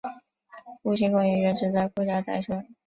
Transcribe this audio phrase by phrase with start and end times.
[0.81, 2.67] 复兴公园原址为顾家宅村。